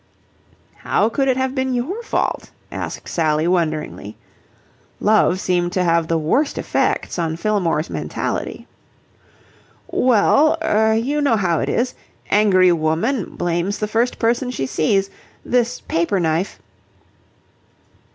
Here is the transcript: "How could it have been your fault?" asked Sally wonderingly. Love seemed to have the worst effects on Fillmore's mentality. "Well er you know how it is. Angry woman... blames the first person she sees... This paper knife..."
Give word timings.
"How 0.77 1.09
could 1.09 1.27
it 1.27 1.37
have 1.37 1.53
been 1.53 1.75
your 1.75 2.01
fault?" 2.01 2.49
asked 2.71 3.07
Sally 3.07 3.47
wonderingly. 3.47 4.17
Love 4.99 5.39
seemed 5.39 5.73
to 5.73 5.83
have 5.83 6.07
the 6.07 6.17
worst 6.17 6.57
effects 6.57 7.19
on 7.19 7.35
Fillmore's 7.35 7.87
mentality. 7.87 8.65
"Well 9.85 10.57
er 10.63 10.95
you 10.95 11.21
know 11.21 11.35
how 11.35 11.59
it 11.59 11.69
is. 11.69 11.93
Angry 12.31 12.71
woman... 12.71 13.35
blames 13.35 13.77
the 13.77 13.87
first 13.87 14.17
person 14.17 14.49
she 14.49 14.65
sees... 14.65 15.11
This 15.45 15.81
paper 15.81 16.19
knife..." 16.19 16.57